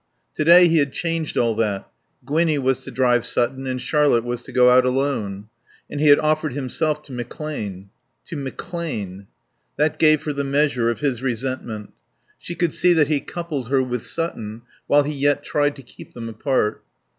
[0.33, 1.87] To day he had changed all that.
[2.25, 5.45] Gwinnie was to drive Sutton and Charlotte was to go out alone.
[5.91, 7.89] And he had offered himself to McClane.
[8.25, 9.27] To McClane.
[9.77, 11.93] That gave her the measure of his resentment.
[12.39, 16.15] She could see that he coupled her with Sutton while he yet tried to keep
[16.15, 16.81] them apart.